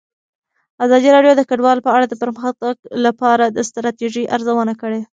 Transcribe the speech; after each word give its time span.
ازادي 0.85 1.09
راډیو 1.15 1.33
د 1.37 1.41
کډوال 1.49 1.79
په 1.85 1.89
اړه 1.95 2.05
د 2.07 2.13
پرمختګ 2.21 2.75
لپاره 3.05 3.45
د 3.49 3.57
ستراتیژۍ 3.69 4.25
ارزونه 4.35 4.73
کړې. 4.81 5.01